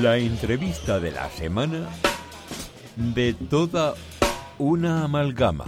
[0.00, 1.86] La entrevista de la semana
[2.96, 3.92] de toda
[4.56, 5.66] una amalgama.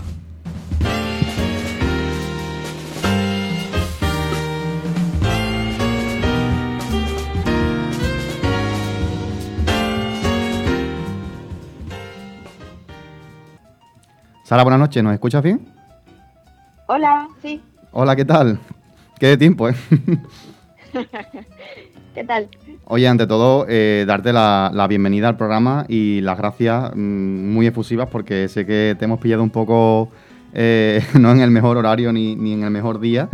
[14.45, 15.69] Sara, buenas noches, ¿nos escuchas bien?
[16.87, 17.61] Hola, sí.
[17.91, 18.59] Hola, ¿qué tal?
[19.19, 19.75] Qué de tiempo, ¿eh?
[22.15, 22.48] ¿Qué tal?
[22.87, 27.66] Oye, ante todo, eh, darte la, la bienvenida al programa y las gracias mm, muy
[27.66, 30.11] efusivas porque sé que te hemos pillado un poco
[30.53, 33.29] eh, no en el mejor horario ni, ni en el mejor día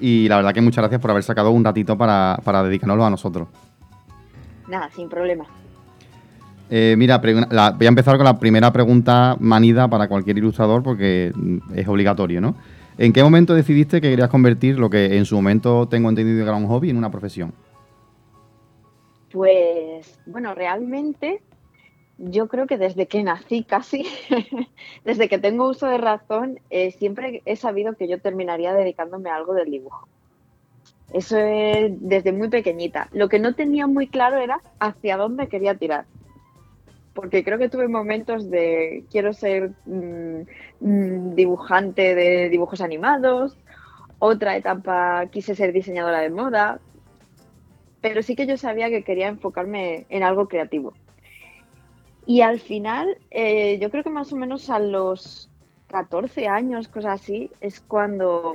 [0.00, 3.10] y la verdad que muchas gracias por haber sacado un ratito para, para dedicárnoslo a
[3.10, 3.46] nosotros.
[4.68, 5.44] Nada, sin problema.
[6.70, 7.20] Eh, mira,
[7.50, 11.86] la- voy a empezar con la primera pregunta manida para cualquier ilustrador porque mm, es
[11.86, 12.56] obligatorio, ¿no?
[12.98, 16.48] ¿En qué momento decidiste que querías convertir lo que en su momento tengo entendido que
[16.48, 17.52] era un hobby en una profesión?
[19.34, 21.42] Pues, bueno, realmente
[22.18, 24.06] yo creo que desde que nací casi,
[25.04, 29.34] desde que tengo uso de razón, eh, siempre he sabido que yo terminaría dedicándome a
[29.34, 30.06] algo del dibujo.
[31.12, 33.08] Eso es desde muy pequeñita.
[33.12, 36.04] Lo que no tenía muy claro era hacia dónde quería tirar.
[37.12, 40.42] Porque creo que tuve momentos de quiero ser mm,
[40.78, 43.58] mm, dibujante de dibujos animados,
[44.20, 46.78] otra etapa quise ser diseñadora de moda,
[48.04, 50.92] pero sí que yo sabía que quería enfocarme en algo creativo.
[52.26, 55.48] Y al final, eh, yo creo que más o menos a los
[55.86, 58.52] 14 años, cosas así, es cuando,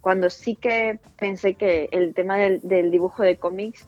[0.00, 3.86] cuando sí que pensé que el tema del, del dibujo de cómics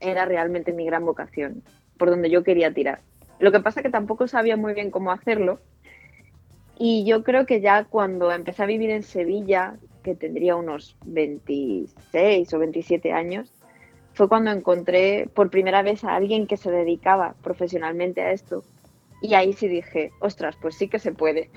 [0.00, 1.62] era realmente mi gran vocación,
[1.96, 2.98] por donde yo quería tirar.
[3.38, 5.60] Lo que pasa que tampoco sabía muy bien cómo hacerlo.
[6.80, 12.52] Y yo creo que ya cuando empecé a vivir en Sevilla, que tendría unos 26
[12.52, 13.52] o 27 años,
[14.14, 18.62] fue cuando encontré por primera vez a alguien que se dedicaba profesionalmente a esto.
[19.20, 21.50] Y ahí sí dije, ostras, pues sí que se puede.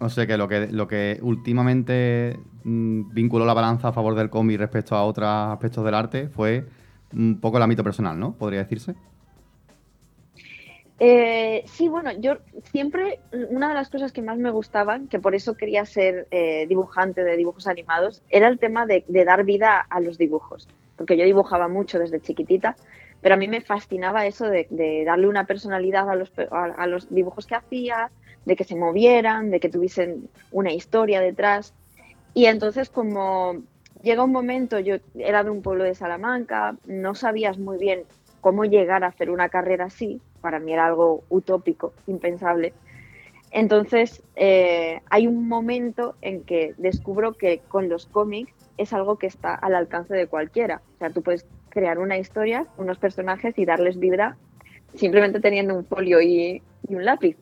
[0.00, 4.28] O sea que lo que, lo que últimamente mm, vinculó la balanza a favor del
[4.28, 6.66] cómic respecto a otros aspectos del arte fue
[7.12, 8.34] un poco el ámbito personal, ¿no?
[8.34, 8.94] Podría decirse.
[10.98, 12.38] Eh, sí, bueno, yo
[12.72, 16.66] siempre, una de las cosas que más me gustaban, que por eso quería ser eh,
[16.68, 20.68] dibujante de dibujos animados, era el tema de, de dar vida a los dibujos.
[20.96, 22.76] Porque yo dibujaba mucho desde chiquitita,
[23.20, 28.10] pero a mí me fascinaba eso de, darle una personalidad a los dibujos que hacía,
[28.44, 31.74] de que se movieran, de que tuviesen una historia detrás.
[32.32, 33.62] Y entonces como
[34.02, 38.04] llega un momento, yo era de un pueblo de Salamanca, no sabías muy bien
[38.40, 42.72] cómo llegar a hacer una carrera así, para mí era algo utópico, impensable.
[43.50, 49.26] Entonces, eh, hay un momento en que descubro que con los cómics es algo que
[49.26, 50.82] está al alcance de cualquiera.
[50.96, 54.36] O sea, tú puedes crear una historia, unos personajes y darles vida
[54.94, 57.36] simplemente teniendo un folio y, un lápiz.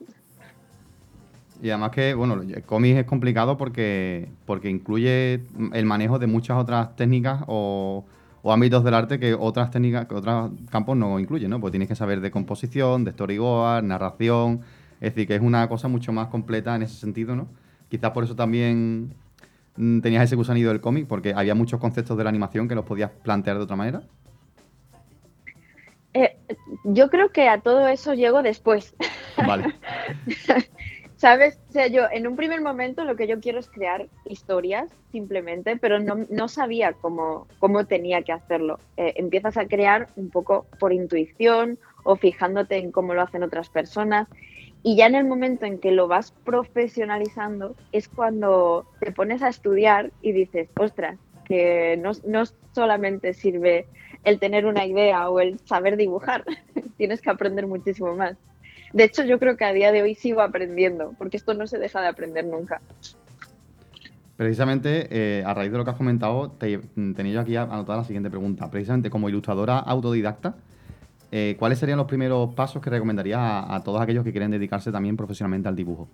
[1.63, 5.41] Y además que, bueno, el cómic es complicado porque, porque incluye
[5.73, 8.05] el manejo de muchas otras técnicas o,
[8.43, 11.61] o ámbitos del arte que otras técnicas, que otros campos no incluyen, ¿no?
[11.61, 14.61] Pues tienes que saber de composición, de storyboard, narración.
[15.01, 17.49] Es decir, que es una cosa mucho más completa en ese sentido, ¿no?
[17.89, 19.15] Quizás por eso también
[19.75, 23.11] tenías ese gusanillo del cómic, porque había muchos conceptos de la animación que los podías
[23.11, 24.03] plantear de otra manera.
[26.15, 26.37] Eh,
[26.85, 28.95] yo creo que a todo eso llego después.
[29.37, 29.75] Vale.
[31.17, 31.59] ¿Sabes?
[31.71, 35.77] O sea, yo en un primer momento lo que yo quiero es crear historias, simplemente,
[35.77, 38.79] pero no, no sabía cómo, cómo tenía que hacerlo.
[38.97, 43.71] Eh, empiezas a crear un poco por intuición o fijándote en cómo lo hacen otras
[43.71, 44.29] personas.
[44.87, 49.49] Y ya en el momento en que lo vas profesionalizando es cuando te pones a
[49.49, 53.87] estudiar y dices, ostras, que no, no solamente sirve
[54.25, 56.45] el tener una idea o el saber dibujar,
[56.99, 58.37] tienes que aprender muchísimo más.
[58.93, 61.79] De hecho, yo creo que a día de hoy sigo aprendiendo, porque esto no se
[61.79, 62.83] deja de aprender nunca.
[64.37, 66.79] Precisamente, eh, a raíz de lo que has comentado, te,
[67.17, 68.71] tenía yo aquí anotada la siguiente pregunta.
[68.71, 70.57] Precisamente, como ilustradora autodidacta,
[71.33, 74.91] eh, ¿cuáles serían los primeros pasos que recomendarías a, a todos aquellos que quieren dedicarse
[74.93, 76.09] también profesionalmente al dibujo?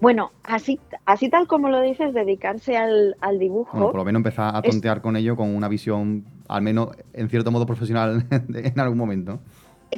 [0.00, 3.70] Bueno, así, así tal como lo dices, dedicarse al, al dibujo.
[3.72, 6.88] Bueno, por lo menos empezar a Es- tontear con ello con una visión, al menos
[7.12, 9.38] en cierto modo profesional en algún momento.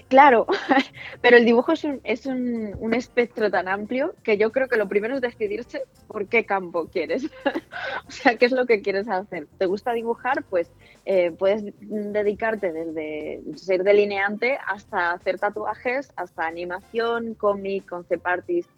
[0.08, 0.46] Claro,
[1.22, 4.88] pero el dibujo es, un, es un, espectro tan amplio que yo creo que lo
[4.88, 7.24] primero es decidirse por qué campo quieres.
[8.06, 9.46] o sea, qué es lo que quieres hacer.
[9.58, 10.44] ¿Te gusta dibujar?
[10.44, 10.70] Pues
[11.04, 18.70] eh, puedes dedicarte desde ser delineante hasta hacer tatuajes, hasta animación, cómic, concept artist.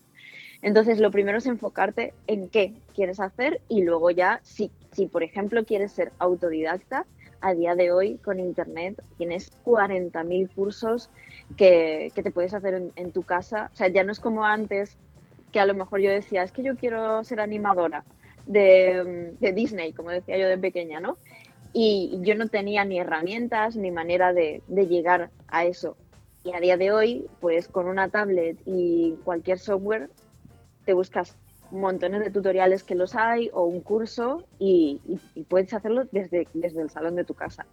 [0.61, 5.23] Entonces, lo primero es enfocarte en qué quieres hacer y luego ya, si, si por
[5.23, 7.06] ejemplo quieres ser autodidacta,
[7.40, 11.11] a día de hoy con Internet tienes 40.000 cursos
[11.56, 13.70] que, te puedes hacer en, tu casa.
[13.73, 14.96] O sea, ya no es como antes
[15.52, 18.05] que a lo mejor yo decía, es que yo quiero ser animadora
[18.46, 21.17] de, Disney, como decía yo de pequeña, ¿no?
[21.73, 25.96] Y yo no tenía ni herramientas ni manera de, de llegar a eso.
[26.44, 30.11] Y a día de hoy, pues con una tablet y cualquier software,
[30.85, 31.37] te buscas
[31.70, 35.00] montones de tutoriales que los hay o un curso y,
[35.49, 37.67] puedes hacerlo desde, desde el salón de tu casa.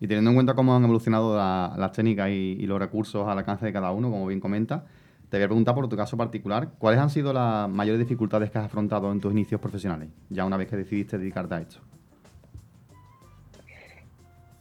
[0.00, 3.72] Y teniendo en cuenta cómo han evolucionado las técnicas y, los recursos al alcance de
[3.72, 4.84] cada uno, como bien comenta,
[5.28, 8.58] te voy a preguntar por tu caso particular, ¿cuáles han sido las mayores dificultades que
[8.58, 11.80] has afrontado en tus inicios profesionales, ya una vez que decidiste dedicarte a esto?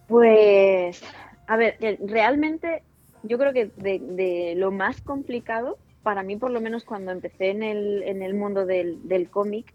[0.07, 1.01] Pues,
[1.47, 2.83] a ver, realmente
[3.23, 7.63] yo creo que de lo más complicado para mí, por lo menos cuando empecé en
[7.63, 9.73] el, en el mundo del, del cómic,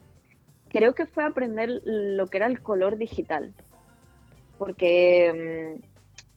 [0.71, 3.53] creo que fue aprender lo que era el color digital.
[4.57, 5.77] Porque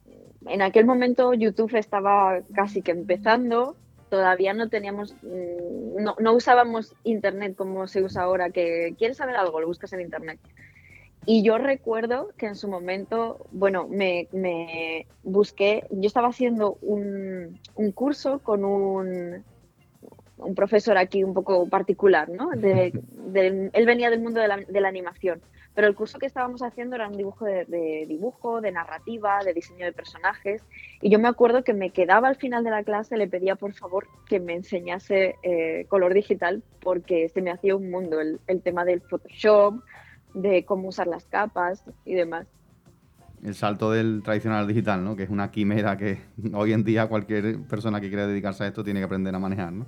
[0.04, 3.74] mm, en aquel momento YouTube estaba casi que empezando,
[4.10, 9.36] todavía no teníamos, mm, no, no, usábamos Internet como se usa ahora, que quieres saber
[9.36, 10.38] algo, lo buscas en Internet.
[11.24, 17.58] Y yo recuerdo que en su momento, bueno, me, me busqué, yo estaba haciendo un,
[17.74, 19.42] un curso con un,
[20.38, 22.50] un profesor aquí un poco particular, ¿no?
[23.34, 25.40] él venía del mundo de la, animación,
[25.74, 29.84] pero el curso que estábamos haciendo era un dibujo de, dibujo, de narrativa, de diseño
[29.84, 30.62] de personajes,
[31.00, 33.72] y yo me acuerdo que me quedaba al final de la clase, le pedía por
[33.72, 38.62] favor que me enseñase eh, color digital, porque se me hacía un mundo el, el
[38.62, 39.82] tema del Photoshop,
[40.34, 42.46] de cómo usar las capas y demás
[43.44, 45.14] el salto del tradicional al digital, ¿no?
[45.14, 46.18] Que es una quimera que
[46.54, 49.72] hoy en día cualquier persona que quiera dedicarse a esto tiene que aprender a manejar,
[49.72, 49.86] ¿no?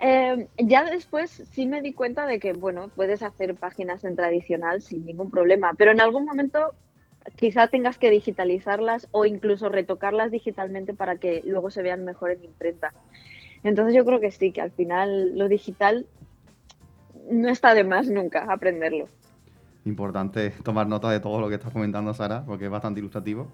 [0.00, 4.80] Eh, ya después sí me di cuenta de que, bueno, puedes hacer páginas en tradicional
[4.80, 6.72] sin ningún problema, pero en algún momento
[7.36, 12.44] quizá tengas que digitalizarlas o incluso retocarlas digitalmente para que luego se vean mejor en
[12.44, 12.94] imprenta.
[13.62, 16.06] Entonces yo creo que sí, que al final lo digital
[17.30, 19.06] no está de más nunca aprenderlo.
[19.84, 23.48] Importante tomar nota de todo lo que estás comentando, Sara, porque es bastante ilustrativo.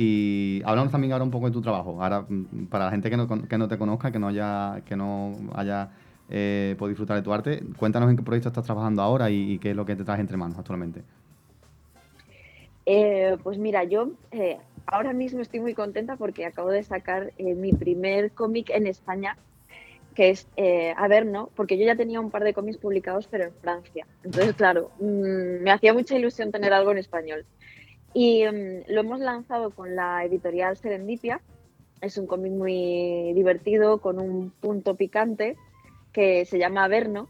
[0.00, 2.00] Y hablamos también ahora un poco de tu trabajo.
[2.00, 4.94] Ahora, mm, para la gente que no, que no te conozca, que no haya, que
[4.94, 5.90] no haya
[6.30, 9.70] eh, podido disfrutar de tu arte, cuéntanos en qué proyecto estás trabajando ahora y, qué
[9.70, 11.02] es lo que te traes entre manos actualmente.
[12.86, 17.72] Eh, pues mira, yo eh, ahora mismo estoy muy contenta porque acabo de sacar mi
[17.72, 19.36] primer cómic en España,
[20.14, 20.46] que es
[20.96, 21.50] A ver, ¿no?
[21.56, 24.06] Porque yo ya tenía un par de cómics publicados, pero en Francia.
[24.22, 27.44] Entonces, claro, mm, me hacía mucha ilusión tener algo en español.
[28.20, 31.40] Y mm, lo hemos lanzado con la editorial Serendipia.
[32.00, 35.56] Es un cómic muy divertido, con un punto picante,
[36.12, 37.28] que se llama Averno.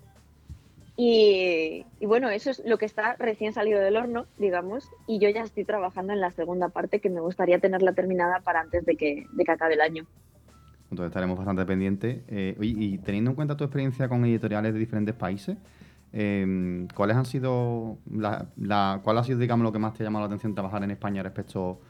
[0.96, 5.42] Y, bueno, eso es lo que está recién salido del horno, digamos, y yo ya
[5.42, 9.26] estoy trabajando en la segunda parte que me gustaría tenerla terminada para antes de que,
[9.30, 10.06] de que acabe el año.
[10.90, 12.20] Entonces estaremos bastante pendientes.
[12.28, 15.58] Eh, y teniendo en cuenta tu experiencia con editoriales de diferentes países,
[16.12, 20.24] Em, ¿Cuáles han sido la, cuál ha sido, digamos, lo que más te ha llamado
[20.24, 21.80] la atención trabajar en España respecto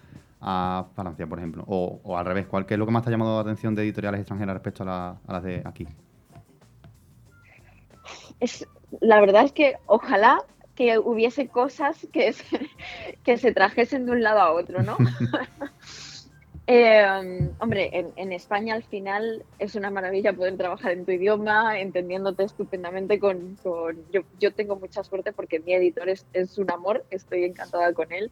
[0.40, 1.64] a Francia, por ejemplo?
[1.66, 3.82] O, al revés, ¿cuál qué es lo que más te ha llamado la atención de
[3.82, 5.86] editoriales extranjeras respecto a, las de aquí?
[8.40, 8.66] Es,
[9.00, 10.38] la verdad es que ojalá
[10.74, 12.34] que hubiese cosas que
[13.24, 14.96] que se trajesen de un lado a otro, ¿no?
[16.70, 17.02] Eh,
[17.60, 23.18] hombre, en, España al final es una maravilla poder trabajar en tu idioma, entendiéndote estupendamente
[23.18, 23.56] con...
[24.38, 28.30] yo, tengo mucha suerte porque mi editor es, un amor, estoy encantada con él.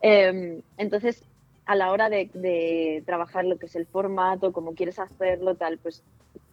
[0.00, 1.22] Em, entonces,
[1.64, 6.02] a la hora de, trabajar lo que es el formato, cómo quieres hacerlo, tal, pues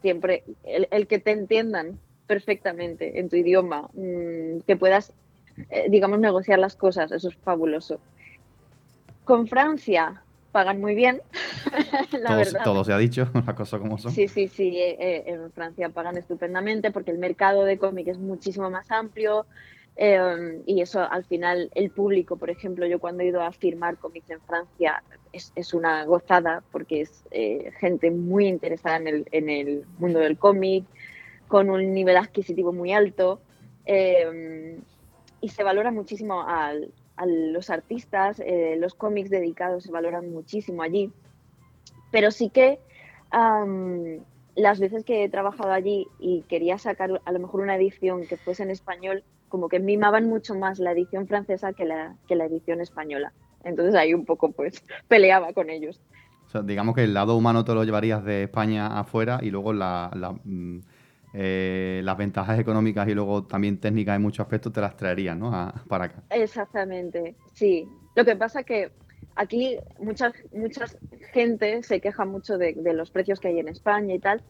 [0.02, 1.98] siempre el, que te entiendan
[2.28, 5.12] perfectamente en tu idioma, mm, que puedas,
[5.70, 7.98] eh, digamos, negociar las cosas, eso es fabuloso.
[9.24, 10.23] Con Francia,
[10.54, 11.20] pagan muy bien,
[12.12, 12.60] la todo, verdad.
[12.62, 14.12] Todo se ha dicho, las cosas como son.
[14.12, 18.18] Sí, sí, sí, eh, eh, en Francia pagan estupendamente porque el mercado de cómic es
[18.18, 19.46] muchísimo más amplio
[19.96, 23.96] em, y eso al final el público, por ejemplo, yo cuando he ido a firmar
[23.96, 29.28] cómics en Francia es, es una gozada porque es eh, gente muy interesada en el,
[29.32, 30.84] en el mundo del cómic,
[31.48, 33.40] con un nivel adquisitivo muy alto
[33.86, 34.76] em,
[35.40, 40.82] y se valora muchísimo al, a los artistas, eh, los cómics dedicados se valoran muchísimo
[40.82, 41.12] allí,
[42.10, 42.78] pero sí que
[44.54, 48.36] las veces que he trabajado allí y quería sacar a lo mejor una edición que
[48.36, 52.44] fuese en español, como que mimaban mucho más la edición francesa que la, que la
[52.44, 53.32] edición española.
[53.64, 56.00] Entonces ahí un poco pues peleaba con ellos.
[56.46, 59.72] O sea, digamos que el lado humano te lo llevarías de España afuera y luego
[59.72, 60.10] la,
[61.36, 65.50] eh, las ventajas económicas y luego también técnicas en muchos aspectos te las traerían, ¿no?
[65.88, 66.22] para acá.
[66.30, 67.88] Exactamente, sí.
[68.14, 68.92] Lo que pasa que
[69.34, 70.86] aquí mucha, mucha
[71.32, 74.42] gente se queja mucho de, los precios que hay en España y tal,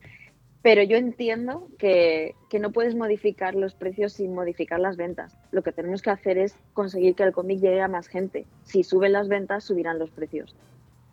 [0.61, 5.39] pero yo entiendo que, que, no puedes modificar los precios sin modificar las ventas.
[5.53, 8.45] Lo que tenemos que hacer es conseguir que el cómic llegue a más gente.
[8.65, 10.55] Si suben las ventas, subirán los precios.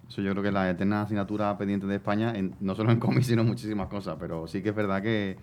[0.10, 3.28] Eso yo creo que es la eterna asignatura pendiente de España, no solo en cómics,
[3.28, 4.18] sino en muchísimas cosas.
[4.20, 5.38] Pero sí que es verdad que,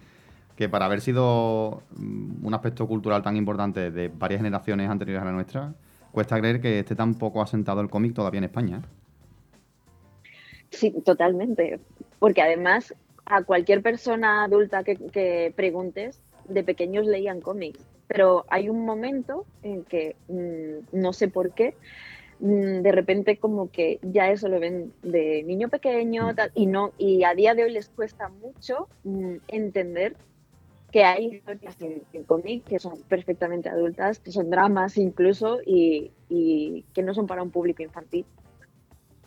[0.58, 5.26] que para haber sido mm, un aspecto cultural tan importante de varias generaciones anteriores a
[5.26, 5.72] la nuestra,
[6.10, 8.82] cuesta creer que esté tan poco asentado el cómic todavía en España.
[10.70, 11.78] Sí, totalmente.
[12.18, 12.92] Porque además
[13.24, 17.86] a cualquier persona adulta que, preguntes, de pequeños leían cómics.
[18.08, 21.76] Pero hay un momento en que, mm, no sé por qué,
[22.40, 27.22] mm, de repente como que ya eso lo ven de niño pequeño y no y
[27.22, 28.88] a día de hoy les cuesta mucho
[29.46, 30.16] entender
[30.90, 36.10] que hay historias en, cómic que son perfectamente adultas, que son dramas incluso y,
[36.94, 38.24] que no son para un público infantil.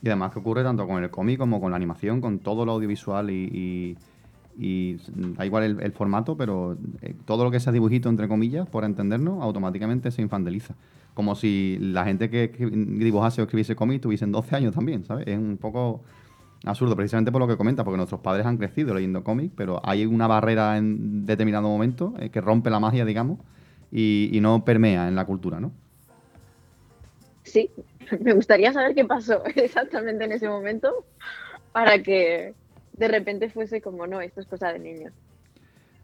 [0.04, 2.74] Y además que ocurre tanto con el cómic como con la animación, con todo lo
[2.74, 3.98] audiovisual y,
[4.58, 9.42] da igual el, formato, pero eh, todo lo que sea dibujito, entre comillas, por entendernos,
[9.42, 10.76] automáticamente se infantiliza.
[11.14, 15.28] Como si la gente que dibujase o escribiese cómic tuviesen 12 años también, ¿sabes?
[15.28, 16.02] Es un poco
[16.66, 20.06] absurdo, precisamente por lo que comenta, porque nuestros padres han crecido leyendo cómics, pero hay
[20.06, 23.40] una barrera en determinado momento eh, que rompe la magia, digamos,
[23.92, 25.72] y, no permea en la cultura, ¿no?
[27.44, 27.70] Sí,
[28.22, 31.06] me gustaría saber qué pasó exactamente en ese momento
[31.72, 32.54] para que
[32.94, 35.14] de repente fuese como, no, esto es cosa de niños.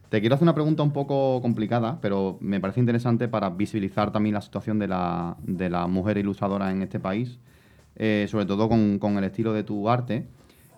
[0.10, 4.36] Te quiero hacer una pregunta un poco complicada, pero me parece interesante para visibilizar también
[4.36, 7.40] la situación de la, de la mujer ilustradora en este país,
[7.98, 10.26] eh, sobre todo con, con, el estilo de tu arte.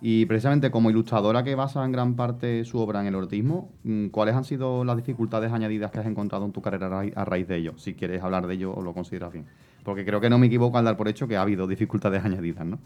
[0.01, 4.07] Y precisamente como ilustradora que basa en gran parte su obra en el autismo, mm,
[4.07, 7.57] ¿cuáles han sido las dificultades añadidas que has encontrado en tu carrera a raíz de
[7.57, 7.77] ello?
[7.77, 9.45] Si quieres hablar de ello o lo consideras bien.
[9.83, 12.65] Porque creo que no me equivoco al dar por hecho que ha habido dificultades añadidas,
[12.65, 12.79] ¿no?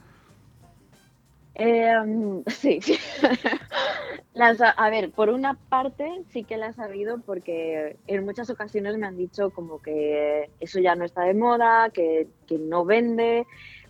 [1.56, 2.80] Em, sí.
[4.78, 9.06] a ver, por una parte sí que las ha habido porque en muchas ocasiones me
[9.06, 13.46] han dicho como que eso ya no está de moda, que no vende,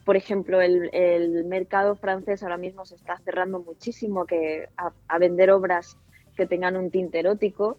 [0.05, 5.97] por ejemplo, el, mercado francés ahora mismo se está cerrando muchísimo que a, vender obras
[6.35, 7.77] que tengan un tinte erótico,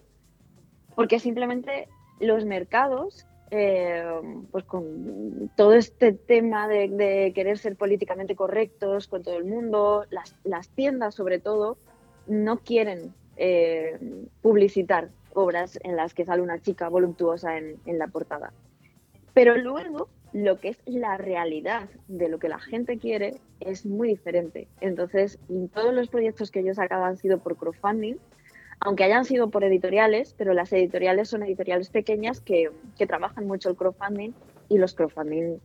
[0.95, 1.87] porque simplemente
[2.19, 4.03] los mercados, eh,
[4.51, 10.69] pues con todo este tema de, querer ser políticamente correctos con todo el mundo, las,
[10.69, 11.77] tiendas sobre todo,
[12.27, 13.99] no quieren eh,
[14.41, 18.51] publicitar obras en las que sale una chica voluptuosa en la portada.
[19.33, 24.09] Pero luego lo que es la realidad de lo que la gente quiere es muy
[24.09, 24.67] diferente.
[24.81, 25.39] Entonces,
[25.73, 28.17] todos los proyectos que yo sacaba han sido por crowdfunding,
[28.81, 32.69] aunque hayan sido por editoriales, pero las editoriales son editoriales pequeñas que,
[33.07, 34.33] trabajan mucho el crowdfunding
[34.67, 35.59] y los crowdfunding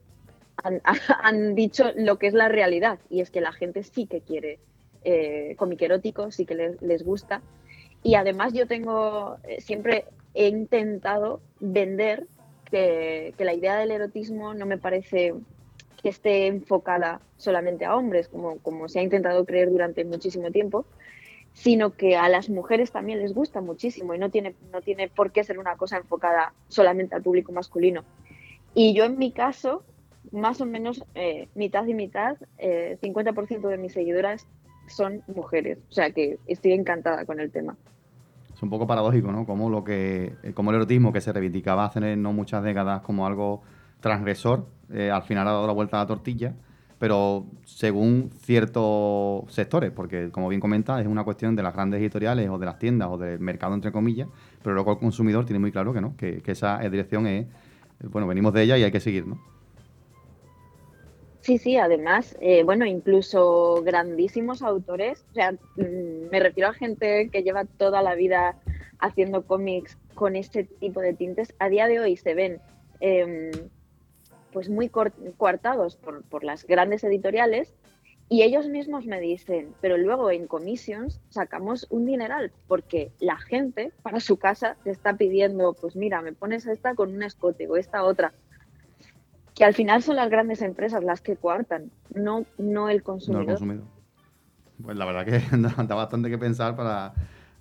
[1.21, 4.61] han, dicho lo que es la realidad y es que la gente sí que quiere
[5.03, 7.43] eh, cómic erótico, sí que les, les gusta.
[8.05, 12.29] Y además yo tengo, eh, siempre he intentado vender
[12.71, 15.35] que, la idea del erotismo no me parece
[16.03, 20.87] que esté enfocada solamente a hombres, como, como se ha intentado creer durante muchísimo tiempo,
[21.53, 25.33] sino que a las mujeres también les gusta muchísimo y no tiene, no tiene por
[25.33, 28.05] qué ser una cosa enfocada solamente al público masculino.
[28.75, 29.83] Y yo en mi caso,
[30.31, 34.47] más o menos eh, mitad y mitad, 50% eh, de mis seguidoras
[34.87, 37.77] son mujeres, o sea que estoy encantada con el tema
[38.61, 39.47] es un poco paradójico, ¿no?
[39.47, 43.27] Como lo que, eh, como el erotismo que se reivindicaba hace no muchas décadas como
[43.27, 43.63] algo
[44.01, 46.55] transgresor, eh, al final ha dado la vuelta a la tortilla,
[46.99, 52.51] pero según ciertos sectores, porque como bien comenta, es una cuestión de las grandes editoriales
[52.51, 54.29] o de las tiendas o del mercado entre comillas,
[54.63, 57.47] pero luego el consumidor tiene muy claro que no, que, esa dirección es,
[58.11, 59.41] bueno, venimos de ella y hay que seguir, ¿no?
[61.51, 67.29] Sí, sí, además, eh, bueno, incluso grandísimos autores, o sea, mm, me refiero a gente
[67.29, 68.55] que lleva toda la vida
[69.01, 72.61] haciendo cómics con este tipo de tintes, a día de hoy se ven
[73.01, 73.51] em,
[74.53, 77.75] pues muy coartados por, por, las grandes editoriales
[78.29, 83.91] y ellos mismos me dicen, pero luego en commissions sacamos un dineral porque la gente
[84.05, 87.77] para su casa te está pidiendo, pues mira, me pones esta con un escote o
[87.77, 88.35] esta otra
[89.61, 93.45] que al final son las grandes empresas las que coartan, no, no el consumidor.
[93.45, 93.85] No el consumidor.
[94.83, 95.43] Pues la verdad que
[95.87, 97.13] da, bastante que pensar para,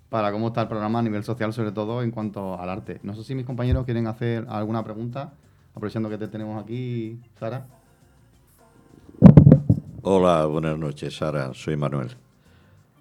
[0.08, 3.00] para cómo está el programa a nivel social, sobre todo en cuanto al arte.
[3.02, 5.34] No sé si mis compañeros quieren hacer alguna pregunta,
[5.74, 7.66] aprovechando que te tenemos aquí, Sara.
[10.00, 11.52] Hola, buenas noches, Sara.
[11.52, 12.16] Soy Manuel.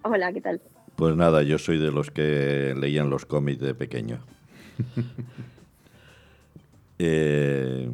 [0.02, 0.60] Hola, ¿qué tal?
[0.98, 4.20] Pues nada, yo soy de los que leían los cómics de pequeño.
[7.02, 7.90] Eh,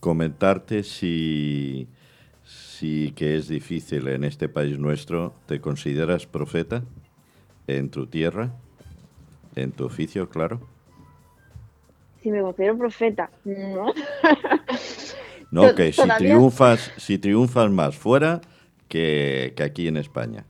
[0.00, 1.88] comentarte si,
[2.44, 6.84] si que es difícil en este país nuestro, ¿te consideras profeta
[7.66, 8.54] en tu tierra,
[9.54, 10.60] en tu oficio, claro?
[12.22, 13.92] Si me considero profeta, no.
[15.50, 18.42] No, que si triunfas, si triunfas más fuera
[18.88, 20.44] que, que aquí en España.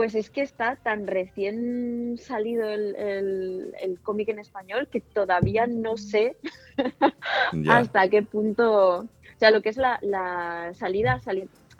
[0.00, 6.38] Pues es que está tan recién salido el, cómic en español que todavía no sé
[7.68, 9.00] hasta qué punto.
[9.00, 11.20] O sea, lo que es la, salida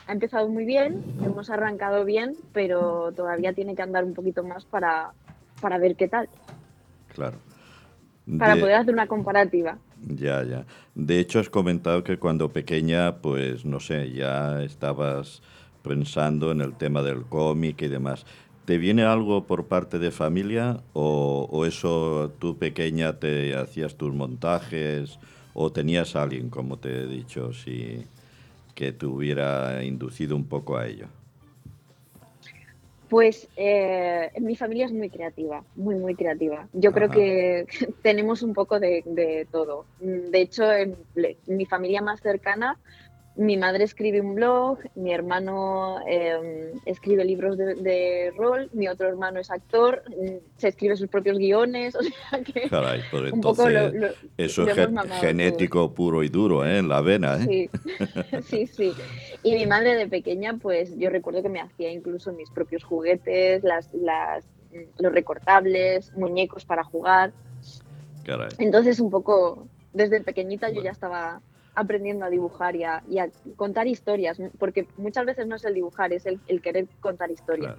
[0.07, 4.65] ha, empezado muy bien, hemos arrancado bien, pero todavía tiene que andar un poquito más
[4.65, 5.13] para,
[5.59, 6.29] para ver qué tal.
[7.15, 7.39] Claro.
[8.37, 9.79] Para poder hacer una comparativa.
[9.99, 10.67] Ya, ya.
[10.93, 15.41] De hecho, has comentado que cuando pequeña, pues no sé, ya estabas
[15.81, 18.25] pensando en el tema del cómic y demás.
[18.65, 25.19] ¿Te viene algo por parte de familia o, eso tú pequeña te hacías tus montajes
[25.53, 28.05] o tenías a alguien, como te he dicho, si,
[28.75, 31.07] que te hubiera inducido un poco a ello?
[33.09, 36.69] Pues eh, mi familia es muy creativa, muy, muy creativa.
[36.71, 37.65] Yo creo que
[38.03, 39.85] tenemos un poco de, todo.
[39.99, 40.95] De hecho, en
[41.47, 42.79] mi familia más cercana
[43.41, 49.39] mi madre escribe un blog, mi hermano em, escribe libros de, rol, mi otro hermano
[49.39, 52.69] es actor, mm, se escribe sus propios guiones, o sea que...
[52.69, 53.01] Caray,
[53.33, 56.77] entonces eso es genético puro y duro, ¿eh?
[56.77, 57.47] En la vena, ¿eh?
[57.47, 57.69] Sí.
[58.43, 58.93] sí, sí.
[59.41, 63.63] Y mi madre de pequeña, pues yo recuerdo que me hacía incluso mis propios juguetes,
[63.63, 64.45] las, las,
[64.99, 67.33] los recortables, muñecos para jugar.
[68.23, 68.49] Caray.
[68.59, 71.41] Entonces un poco, desde pequeñita yo ya estaba
[71.75, 73.01] aprendiendo a dibujar y a,
[73.55, 77.75] contar historias, porque muchas veces no es el dibujar, es el, querer contar historias.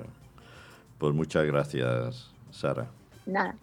[0.99, 2.87] Pues muchas gracias, Sara.
[3.27, 3.55] Nada.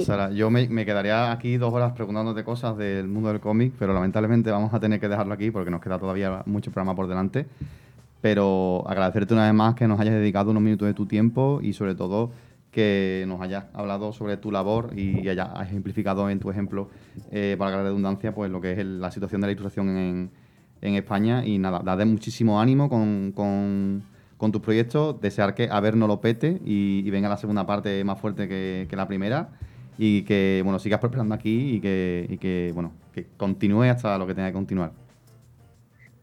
[0.00, 4.50] Sara, yo me, quedaría aquí dos horas preguntándote cosas del mundo del cómic, pero lamentablemente
[4.50, 7.46] vamos a tener que dejarlo aquí porque nos queda todavía mucho programa por delante.
[8.22, 11.74] Pero agradecerte una vez más que nos hayas dedicado unos minutos de tu tiempo y
[11.74, 12.30] sobre todo
[12.74, 16.90] que nos hayas hablado sobre tu labor y hayas ejemplificado en tu ejemplo,
[17.30, 20.30] eh, para la redundancia, pues lo que es la situación de la ilustración en,
[20.82, 21.46] en España.
[21.46, 26.20] Y nada, date muchísimo ánimo con, con, tus proyectos, desear que a ver no lo
[26.20, 29.48] pete y, venga la segunda parte más fuerte que, la primera
[29.96, 34.26] y que bueno sigas prosperando aquí y que, y que bueno que continúe hasta lo
[34.26, 34.92] que tenga que continuar.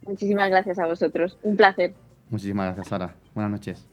[0.05, 1.95] Muchísimas gracias a vosotros, un placer.
[2.29, 3.15] Muchísimas gracias, Sara.
[3.33, 3.87] Buenas noches.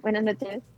[0.00, 0.73] Buenas noches.